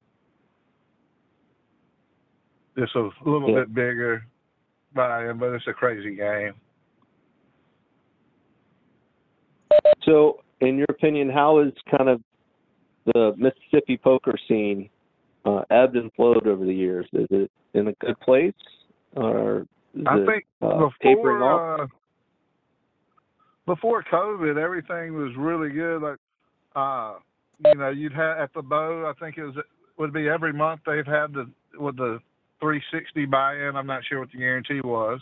[2.75, 3.59] It's a little Yeah.
[3.61, 4.25] bit bigger
[4.93, 6.53] buy-in, but it's a crazy game.
[10.05, 12.21] So, in your opinion, how is kind of
[13.05, 14.89] the Mississippi poker scene
[15.45, 17.05] uh, ebbed and flowed over the years?
[17.13, 18.53] Is it in a good place,
[19.15, 21.77] or is I it think uh, tapering off?
[21.77, 21.87] before uh,
[23.65, 26.01] before COVID, everything was really good.
[26.01, 26.19] Like,
[26.75, 27.15] uh,
[27.65, 29.09] you know, you'd have at the bow.
[29.09, 29.55] I think it was
[29.97, 32.19] would be every month they've had the with the
[32.63, 33.75] 360 buy-in.
[33.75, 35.19] I'm not sure what the guarantee was.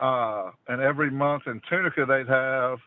[0.00, 2.78] Uh, and every month in Tunica they'd have,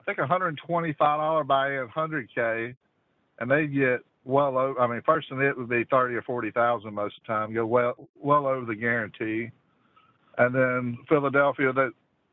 [0.00, 2.74] I think, 125 dollar buy-in, 100k,
[3.38, 4.80] and they'd get well over.
[4.80, 7.54] I mean, first and it would be 30 or 40 thousand most of the time.
[7.54, 9.50] Go well well over the guarantee.
[10.38, 11.92] And then Philadelphia, that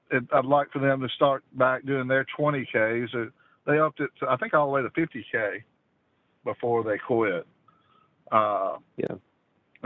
[0.10, 3.14] it, I'd like for them to start back doing their 20Ks.
[3.14, 3.30] Uh,
[3.68, 5.62] They upped it, to, I think, all the way to 50K
[6.44, 7.46] before they quit.
[8.32, 9.16] Uh, Yeah.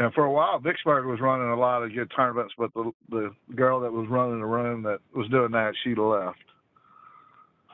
[0.02, 3.32] And for a while, Vicksburg was running a lot of good tournaments, but the the
[3.56, 6.40] girl that was running the room that was doing that, she left.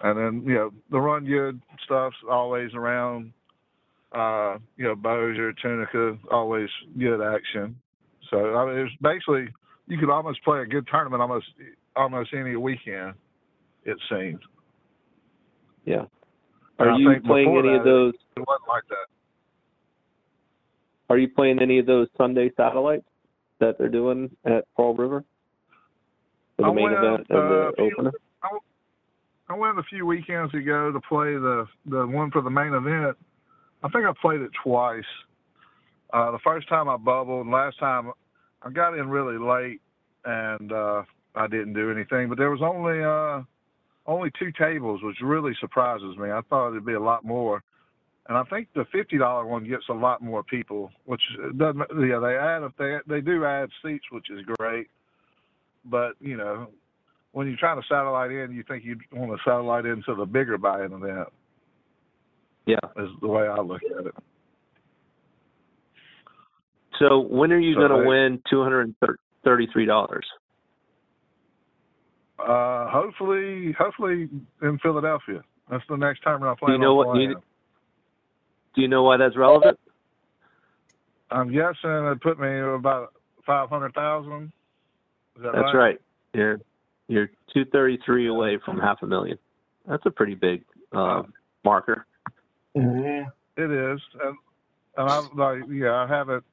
[0.04, 3.32] And then you know the run good stuff's always around.
[4.12, 6.68] Uh, you know, Bossier, Tunica, always
[7.00, 7.78] good action.
[8.30, 9.48] So I mean, it's basically
[9.88, 11.46] you could almost play a good tournament almost
[11.96, 13.14] almost any weekend.
[13.86, 14.42] It seemed.
[15.86, 16.04] Yeah.
[16.78, 18.16] Are you playing any of those?
[18.36, 19.17] It wasn't like that.
[21.10, 23.06] Are you playing any of those Sunday satellites
[23.60, 25.24] that they're doing at Pearl River?
[26.58, 28.12] For the I main went, event and uh, the opener?
[29.50, 33.16] I went a few weekends ago to play the the one for the main event.
[33.84, 35.04] I think I played it twice.
[36.12, 38.12] Uh, the first time I bubbled, and last time
[38.62, 39.80] I got in really late,
[40.26, 41.04] and uh,
[41.36, 42.28] I didn't do anything.
[42.28, 43.44] But there was only uh,
[44.06, 46.30] only two tables, which really surprises me.
[46.32, 47.64] I thought it'd be a lot more.
[48.28, 51.22] And I think the fifty dollar one gets a lot more people, which
[51.56, 51.80] doesn't.
[51.98, 54.88] Yeah, they add they they do add seats, which is great.
[55.86, 56.68] But you know,
[57.32, 60.58] when you're trying to satellite in, you think you want to satellite into the bigger
[60.58, 61.30] buy-in event.
[62.66, 62.76] Yeah.
[62.98, 64.16] Is the way I look at it.
[67.00, 70.26] So when are you So going to win two hundred and thirty-three dollars?
[72.40, 74.30] Uh, hopefully, hopefully
[74.62, 75.44] in Philadelphia.
[75.72, 77.42] That's the next time I plan you know what- you-.
[78.78, 79.80] Do you know why that's relevant?
[81.32, 83.12] I'm guessing it put me about
[83.44, 84.52] five hundred thousand.
[85.36, 86.00] Is that That's right.
[86.36, 86.60] You're
[87.08, 89.40] you're two thirty-three away from half a million.
[89.88, 90.64] That's a pretty big
[90.94, 91.24] uh,
[91.66, 92.06] marker.
[92.76, 93.26] Mhm.
[93.58, 94.38] It is, and
[94.96, 96.44] and I like yeah, I have it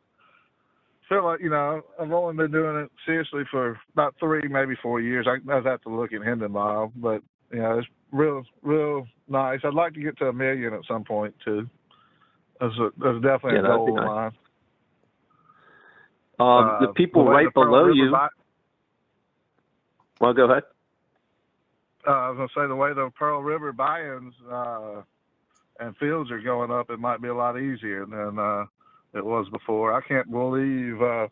[1.10, 4.98] feel like you know I've only been doing it seriously for about three, maybe four
[4.98, 5.26] years.
[5.28, 9.60] I, I'd have to look at Hendon but you know it's real, real nice.
[9.62, 11.68] I'd like to get to a million at some point too.
[12.60, 14.06] That's, a, that's definitely Yeah, a goal of nice.
[14.06, 14.32] mine.
[16.40, 18.16] Um, the Uh, people way right the below you.
[20.20, 20.62] Well, go ahead.
[22.06, 25.02] uh, I was gonna say the way the Pearl River buy-ins uh,
[25.80, 28.64] and fields are going up, it might be a lot easier than uh,
[29.14, 29.94] it was before.
[29.94, 31.28] I can't believe uh,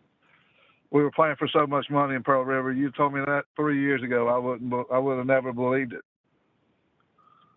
[0.90, 2.72] we were playing for so much money in Pearl River.
[2.72, 4.28] You told me that three years ago.
[4.28, 4.72] I wouldn't.
[4.92, 6.02] I would have never believed it.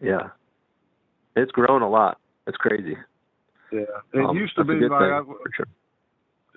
[0.01, 0.29] Yeah,
[1.35, 2.19] it's grown a lot.
[2.47, 2.97] It's crazy.
[3.71, 3.81] Yeah,
[4.13, 5.21] it Um, used to be like I,
[5.55, 5.65] sure.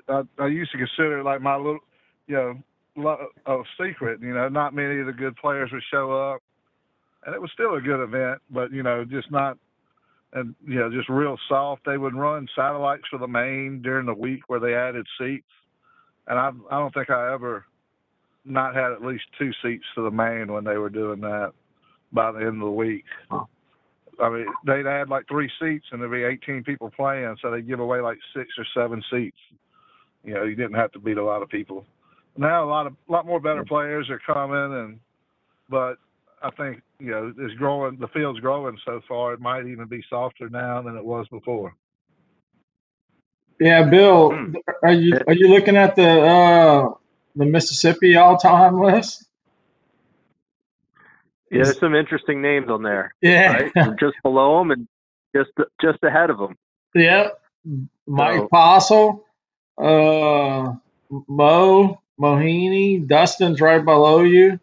[0.08, 1.80] I, I used to consider it like my little,
[2.26, 2.62] you know,
[2.96, 4.20] lo- a secret.
[4.20, 6.42] You know, not many of the good players would show up,
[7.24, 9.58] and it was still a good event, but you know, just not,
[10.32, 11.84] and you know, just real soft.
[11.84, 15.48] They would run satellites for the main during the week where they added seats,
[16.26, 17.64] and I, I don't think I ever
[18.44, 21.52] not had at least two seats to the main when they were doing that
[22.12, 23.04] by the end of the week.
[23.30, 23.48] Wow.
[24.20, 27.66] I mean, they'd add like three seats and there'd be 18 people playing, so they'd
[27.68, 29.38] give away like six or seven seats.
[30.24, 31.86] You know, you didn't have to beat a lot of people.
[32.36, 35.00] Now a lot of a lot more better players are coming, and
[35.70, 35.96] but
[36.42, 37.98] I think you know it's growing.
[38.00, 39.34] The field's growing so far.
[39.34, 41.74] It might even be softer now than it was before.
[43.60, 44.52] Yeah, Bill, Hmm.
[44.84, 46.90] are you are you looking at the uh,
[47.36, 49.27] the Mississippi all time list?
[51.50, 53.72] Yeah, there's some interesting names on there, Yeah, right?
[54.00, 54.88] Just below them and
[55.34, 56.56] just just ahead of them.
[56.94, 57.40] yep.
[58.06, 59.24] Mike So- Postle,
[59.78, 60.72] uh,
[61.28, 64.58] Mo Mohini, Dustin's right below you,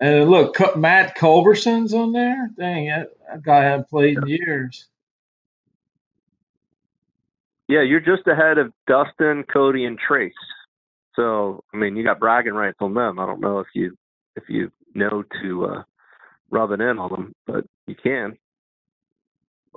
[0.00, 2.50] and look, Matt Culberson's on there.
[2.58, 4.86] Dang, that, that guy hadn't played in years.
[7.68, 10.32] Yeah, you're just ahead of Dustin, Cody, and Trace.
[11.16, 13.18] So I mean, you got bragging rights on them.
[13.18, 13.96] I don't know if you
[14.36, 15.82] if you know to uh,
[16.50, 18.36] rub it in on them, but you can.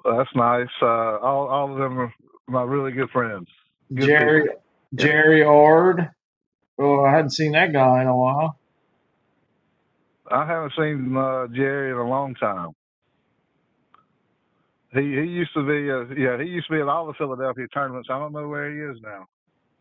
[0.06, 0.68] That's nice.
[0.82, 2.14] Uh, all all of them are
[2.48, 3.48] my really good friends.
[3.96, 4.62] Good Jerry people.
[4.96, 6.10] Jerry Ord.
[6.80, 8.58] Oh, I hadn't seen that guy in a while.
[10.32, 12.70] I haven't seen uh, Jerry in a long time.
[14.94, 17.68] He he used to be uh, yeah he used to be at all the Philadelphia
[17.74, 18.10] tournaments.
[18.12, 19.26] I don't know where he is now.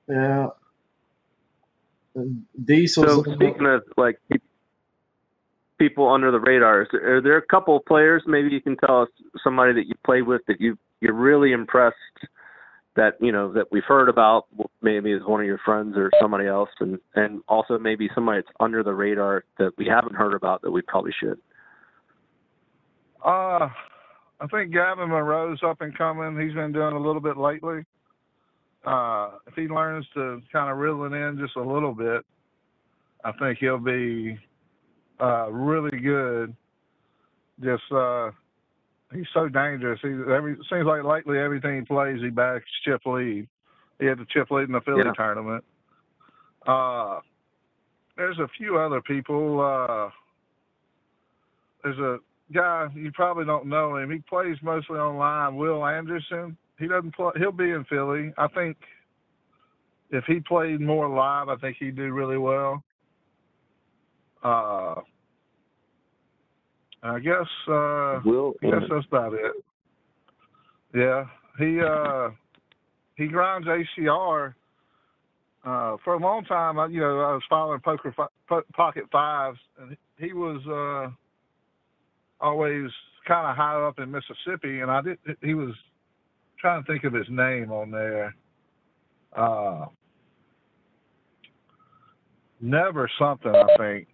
[0.09, 0.48] Yeah.
[2.64, 4.38] Diesel's So speaking of like pe-
[5.81, 9.03] people under the radar, is are there a couple of players maybe you can tell
[9.03, 9.09] us
[9.43, 11.97] somebody that you played with that you you're really impressed
[12.97, 14.47] that you know that we've heard about
[14.83, 18.55] maybe as one of your friends or somebody else, and and also maybe somebody that's
[18.61, 21.39] under the radar that we haven't heard about that we probably should.
[23.24, 23.68] Uh,
[24.41, 26.39] I think Gavin Monroe's up and coming.
[26.41, 27.85] He's been doing a little bit lately.
[28.85, 32.22] Uh, if he learns to kind of reel it in just a little bit,
[33.24, 34.39] I think he'll be
[35.21, 36.55] uh, really good.
[37.62, 38.31] Just uh,
[39.12, 40.01] he's so dangerous.
[40.03, 43.47] He every seems like lately everything he plays he backs chip lead.
[43.99, 45.12] He had the chip lead in the Philly Yeah.
[45.12, 45.64] tournament.
[46.66, 47.21] Uh,
[48.16, 49.61] there's a few other people.
[49.61, 50.11] Uh,
[51.83, 52.18] there's a
[52.53, 54.11] guy you probably don't know him.
[54.11, 55.57] He plays mostly online.
[55.57, 56.57] Will Anderson.
[56.79, 57.33] He doesn't play.
[57.37, 58.33] He'll be in Philly.
[58.39, 58.77] I think
[60.11, 62.83] if he played more live, I think he'd do really well.
[64.43, 64.95] Uh,
[67.03, 67.47] I guess.
[67.66, 69.53] Uh, Will I guess that's about it.
[70.95, 71.24] Yeah,
[71.59, 72.30] he uh,
[73.16, 74.55] he grinds ACR.
[75.62, 79.05] Uh, for a long time, I, you know, I was following poker fi- po- pocket
[79.12, 81.12] fives, and he was uh,
[82.43, 82.91] always
[83.28, 85.18] kind of high up in Mississippi, and I did.
[85.43, 85.74] He was
[86.59, 88.34] trying to think of his name on there.
[89.36, 89.86] Uh,
[92.61, 94.09] never something, I think.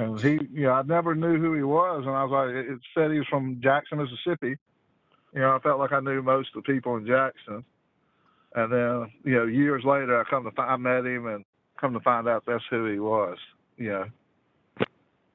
[0.00, 2.80] And he, you know, I never knew who he was, and I was like, it
[2.94, 4.56] said he was from Jackson, Mississippi.
[5.34, 7.64] You know, I felt like I knew most of the people in Jackson.
[8.54, 11.44] And then, you know, years later, I come to find, I met him, and
[11.80, 13.38] come to find out that's who he was.
[13.78, 14.06] You know,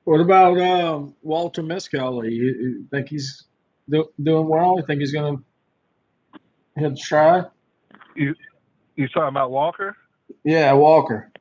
[0.06, 2.32] What about um, Walter Miskelly?
[2.32, 3.46] You, you think he's
[3.90, 4.76] do, doing well?
[4.80, 7.44] You think he's going to hit try?
[8.16, 8.36] you
[8.96, 9.96] you talking about Walker?
[10.46, 11.32] Yeah, Walker.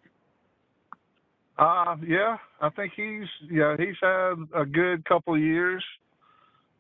[1.59, 5.85] Uh, yeah, I think he's yeah he's had a good couple of years.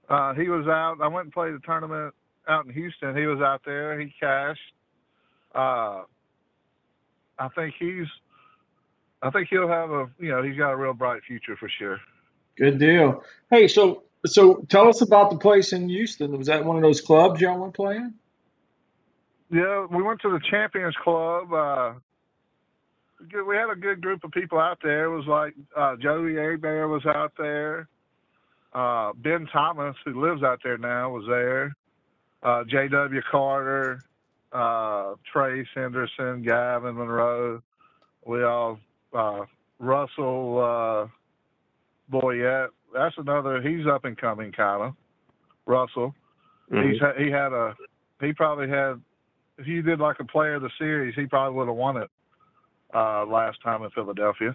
[0.08, 0.96] Uh, he was out.
[1.02, 2.14] I went and played a tournament
[2.48, 3.16] out in Houston.
[3.16, 3.98] He was out there.
[4.00, 4.60] He cashed.
[5.54, 6.02] Uh,
[7.38, 8.06] I think he's.
[9.22, 11.98] I think he'll have a you know he's got a real bright future for sure.
[12.56, 13.24] Good deal.
[13.50, 16.36] Hey, so so tell us about the place in Houston.
[16.36, 18.14] Was that one of those clubs y'all were playing?
[19.50, 21.52] Yeah, we went to the Champions Club.
[21.52, 21.92] Uh.
[23.46, 25.04] We had a good group of people out there.
[25.04, 27.88] It was like uh, Joey Bear was out there.
[28.72, 31.74] Uh, ben Thomas, who lives out there now, was there.
[32.42, 33.20] Uh, J.W.
[33.30, 34.00] Carter,
[34.52, 37.62] uh, Trace Henderson, Gavin Monroe.
[38.26, 38.80] We all
[39.12, 39.42] uh,
[39.78, 42.68] Russell uh, Boyette.
[42.92, 43.62] That's another.
[43.62, 44.94] He's up and coming, kind of.
[45.66, 46.14] Russell.
[46.70, 46.92] Mhm.
[46.92, 47.74] He's ha- he had a.
[48.20, 49.00] He probably had.
[49.56, 52.10] If you did like a player of the series, he probably would have won it
[52.94, 54.54] uh, last time in Philadelphia.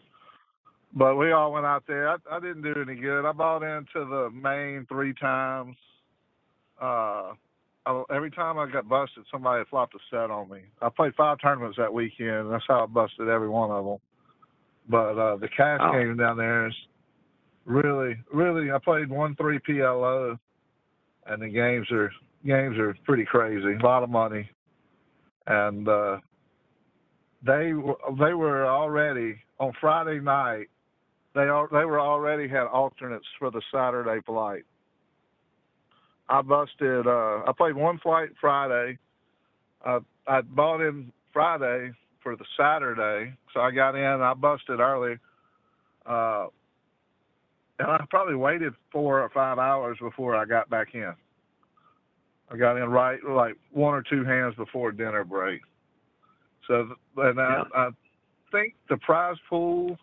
[0.94, 2.10] But we all went out there.
[2.10, 3.28] I, I didn't do any good.
[3.28, 5.76] I bought into the main three times.
[6.82, 7.34] Uh,
[7.86, 10.62] I, every time I got busted, somebody flopped a set on me.
[10.82, 12.30] I played five tournaments that weekend.
[12.30, 13.98] And that's how I busted every one of them.
[14.90, 15.92] But uh, the cash Wow.
[15.92, 16.74] game down there is
[17.66, 18.72] really, really.
[18.72, 20.38] I played one three PLO,
[21.28, 22.12] and the games are
[22.44, 23.76] games are pretty crazy.
[23.80, 24.50] A lot of money,
[25.46, 26.18] and uh,
[27.46, 30.68] they were they were already on Friday night.
[31.36, 34.64] They are they were already had alternates for the Saturday flight.
[36.28, 37.08] I busted.
[37.08, 38.98] Uh, I played one flight Friday.
[39.86, 44.22] Uh, I bought in Friday for the Saturday, so I got in.
[44.22, 45.18] I busted early,
[46.06, 46.48] uh,
[47.80, 51.14] and I probably waited four or five hours before I got back in.
[52.52, 55.62] I got in right like one or two hands before dinner break.
[56.70, 57.90] So, and I, I
[58.52, 59.98] think the prize pool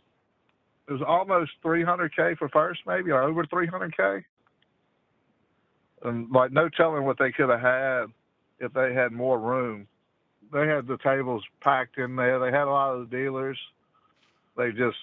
[0.88, 4.22] it was almost 300k for first, maybe or over 300k.
[6.02, 8.04] And like no telling what they could have had
[8.60, 9.86] if they had more room.
[10.52, 12.38] They had the tables packed in there.
[12.38, 13.58] They had a lot of the dealers.
[14.56, 14.98] They just,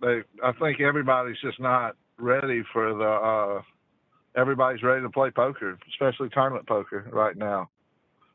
[0.00, 0.22] they.
[0.42, 3.04] I think everybody's just not ready for the.
[3.04, 3.62] uh
[4.36, 7.70] Everybody's ready to play poker, especially tournament poker right now.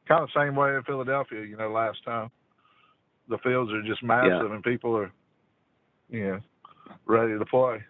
[0.05, 2.30] Kind of same way in Philadelphia, you know, last time.
[3.30, 5.12] The fields are just massive and people are,
[6.10, 6.40] you know,
[7.06, 7.82] ready to play.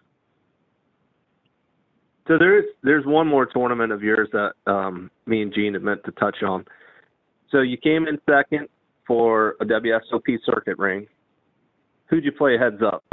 [2.26, 6.04] So there's there's one more tournament of yours that um, me and Gene had meant
[6.04, 6.64] to touch on.
[7.50, 8.68] So you came in second
[9.06, 11.06] for a WSOP circuit ring.
[12.06, 13.04] Who'd you play heads up?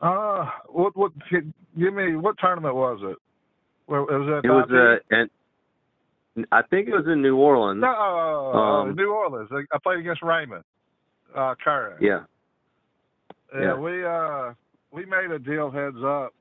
[0.00, 1.12] Uh, what what?
[1.30, 3.16] Give me what tournament was it?
[3.86, 4.46] Where was it?
[4.46, 5.30] It was and
[6.52, 7.80] I think it was in New Orleans.
[7.80, 9.48] no uh, um, New Orleans.
[9.52, 10.64] I played against Raymond
[11.34, 11.98] uh, Curran.
[12.00, 12.20] Yeah.
[13.54, 13.74] Yeah, Yeah.
[13.76, 14.52] we uh
[14.90, 16.34] we made a deal heads up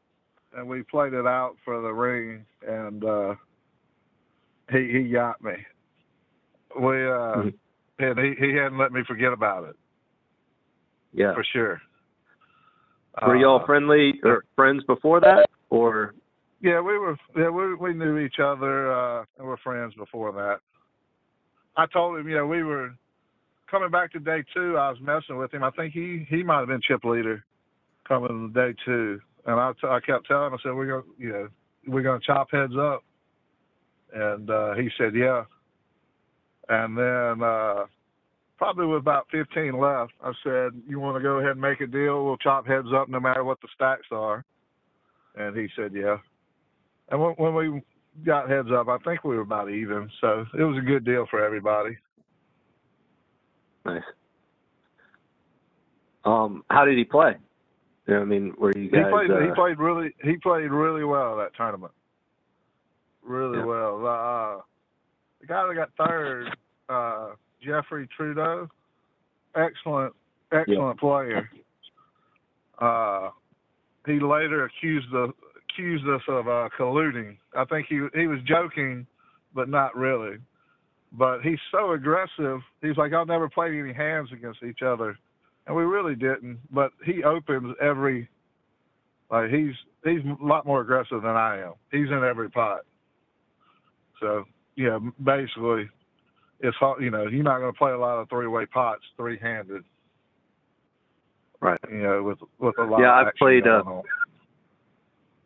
[0.56, 3.36] and we played it out for the ring and uh
[4.72, 5.54] he he got me.
[6.80, 7.54] We uh Mhm.
[8.00, 9.76] and he, he hadn't let me forget about it
[11.14, 11.34] Yeah.
[11.34, 11.82] for sure.
[13.26, 16.14] Were y'all Uh, friendly or friends before that, or
[16.62, 20.60] Yeah, we were yeah, we we knew each other, uh and were friends before that.
[21.76, 22.94] I told him, know, we were
[23.70, 25.64] coming back to day two, I was messing with him.
[25.64, 27.44] I think he he might have been chip leader
[28.08, 29.20] coming to day two.
[29.46, 31.48] And I, t- I kept telling him, I said, We're gonna you know,
[31.88, 33.04] we're gonna chop heads up
[34.14, 35.44] and uh he said, Yeah.
[36.70, 37.86] And then uh
[38.58, 42.26] probably with about fifteen left, I said, You wanna go ahead and make a deal,
[42.26, 44.44] we'll chop heads up no matter what the stacks are
[45.38, 46.18] and he said, Yeah.
[47.10, 47.82] And when, when we
[48.26, 50.10] got heads up, I think we were about even.
[50.22, 51.98] So it was a good deal for everybody.
[53.86, 54.02] nice?
[56.26, 57.38] Um, how did he play?
[58.06, 59.06] You know, I mean, were you He guys?
[59.10, 59.32] played.
[59.32, 60.14] uh, he played really.
[60.24, 61.94] He played really well that tournament.
[63.24, 63.66] Really Yeah.
[63.66, 64.06] well.
[64.06, 64.62] Uh,
[65.40, 66.58] the guy that got third,
[66.90, 67.30] uh,
[67.62, 68.68] Jeffrey Trudeau,
[69.56, 70.14] excellent,
[70.52, 71.50] excellent player.
[72.80, 73.30] Uh,
[74.06, 75.34] he later accused the
[75.78, 77.38] accused us of uh, colluding.
[77.56, 79.06] I think he he was joking,
[79.54, 80.38] but not really.
[81.14, 82.60] But he's so aggressive.
[82.82, 85.18] He's like, I'll never play any hands against each other,
[85.66, 86.60] and we really didn't.
[86.72, 88.28] But he opens every
[89.32, 89.74] like he's
[90.04, 91.74] he's a lot more aggressive than I am.
[91.92, 92.82] He's in every pot.
[94.20, 95.90] So yeah, basically,
[96.60, 97.02] it's hard.
[97.04, 99.84] You know, you're not going to play a lot of three way pots three handed.
[101.60, 101.80] Right.
[101.90, 103.00] You know, with with a lot.
[103.00, 103.84] Yeah, of I've played, uh.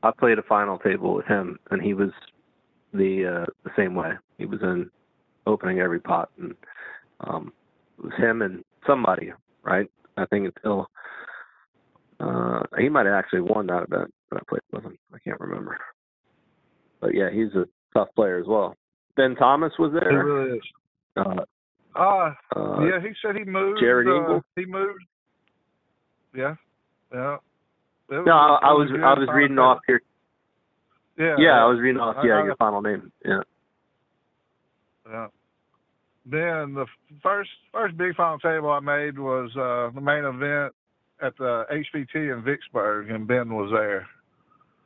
[0.04, 2.10] I played a final table with him, and he was
[2.94, 4.12] the uh, the same way.
[4.38, 4.90] He was in
[5.46, 6.56] opening every pot, and
[7.22, 7.54] um,
[7.98, 9.32] it was him and somebody,
[9.64, 9.90] right?
[10.18, 10.88] I think until
[12.20, 14.98] uh, he might have actually won that event that I played with him.
[15.14, 15.78] I can't remember,
[17.00, 18.76] but yeah, he's a tough player as well.
[19.16, 20.10] Ben Thomas was there.
[20.10, 20.64] He really is.
[21.16, 21.46] Uh,
[21.94, 23.80] Uh, uh, yeah, he said he moved.
[23.82, 24.42] Jared uh, Eagle?
[24.56, 25.04] He moved.
[26.34, 26.56] Yeah,
[27.14, 27.38] yeah.
[28.12, 30.02] It No, I, I was I was reading final off your
[31.18, 33.42] Yeah, yeah I was reading off yeah I- your final name yeah
[35.10, 35.28] Yeah.
[36.26, 36.86] Ben, the
[37.24, 40.74] first first big final table I made was uh, the main event
[41.22, 44.08] at the HPT in Vicksburg, and Ben was there.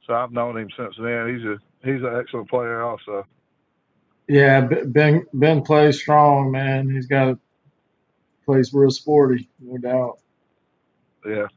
[0.07, 1.35] So I've known him since then.
[1.35, 3.25] He's a he's an excellent player, also.
[4.27, 6.89] Yeah, Ben Ben plays strong, man.
[6.89, 7.37] He's got
[8.45, 10.19] plays real sporty, no doubt.
[11.25, 11.47] Yeah.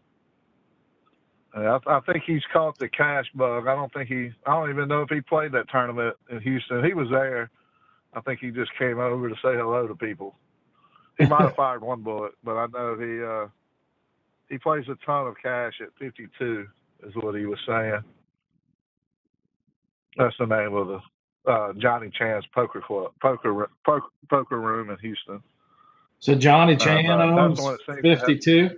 [1.67, 3.67] I, I think he's caught the cash bug.
[3.67, 4.31] I don't think he.
[4.47, 6.85] I don't even know if he played that tournament in Houston.
[6.85, 7.51] He was there.
[8.15, 10.37] I think he just came over to say hello to people.
[11.19, 13.49] He might have fired one bullet, but I know he uh,
[14.49, 16.67] he plays a ton of cash at 52,
[17.07, 18.01] is what he was saying.
[20.17, 24.99] That's the name of the uh, Johnny Chan's poker club, poker poker, poker room in
[24.99, 25.43] Houston.
[26.21, 28.71] So Johnny uh, Chan uh, owns 52.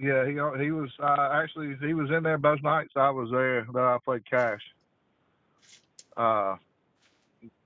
[0.00, 0.34] Yeah, he
[0.64, 3.98] he was uh, actually he was in there both nights I was there that I
[4.04, 4.62] played cash.
[6.16, 6.56] Uh,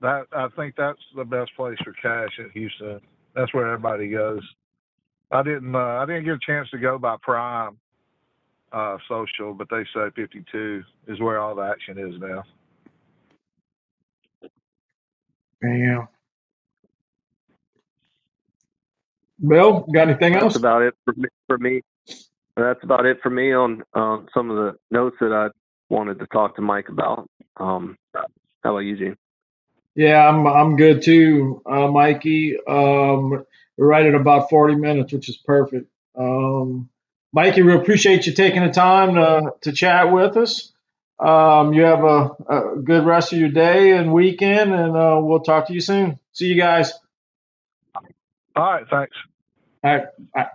[0.01, 3.01] that I think that's the best place for cash in Houston.
[3.35, 4.43] That's where everybody goes.
[5.31, 7.77] I didn't uh, I didn't get a chance to go by Prime
[8.73, 12.43] uh, Social, but they say 52 is where all the action is now.
[15.61, 16.07] Damn.
[19.47, 20.53] Bill, got anything else?
[20.53, 21.29] That's about it for me.
[21.47, 21.81] For me.
[22.55, 25.49] That's about it for me on um, some of the notes that I
[25.93, 27.29] wanted to talk to Mike about.
[27.57, 29.17] Um, how about you, Gene?
[29.95, 32.57] Yeah, I'm I'm good too, uh, Mikey.
[32.67, 33.45] Um,
[33.77, 35.89] we're right at about 40 minutes, which is perfect.
[36.17, 36.89] Um,
[37.33, 40.71] Mikey, we appreciate you taking the time to, to chat with us.
[41.19, 45.39] Um, you have a, a, good rest of your day and weekend, and uh, we'll
[45.39, 46.19] talk to you soon.
[46.33, 46.93] See you guys.
[48.55, 49.15] All right, thanks.
[49.83, 50.05] All right.
[50.33, 50.47] Bye.